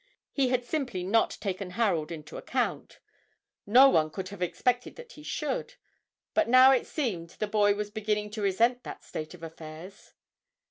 [0.31, 2.97] He had simply not taken Harold into account
[3.67, 5.75] no one could have expected that he should;
[6.33, 10.15] but now it seemed the boy was beginning to resent that state of affairs.